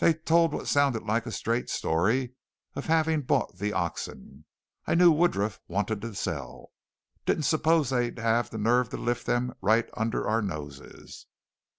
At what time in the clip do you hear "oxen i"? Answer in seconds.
3.72-4.94